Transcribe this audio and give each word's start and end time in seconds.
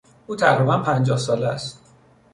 او 0.27 0.35
تقریبا 0.35 0.77
پنجاه 0.77 1.17
ساله 1.17 1.47
است. 1.47 1.81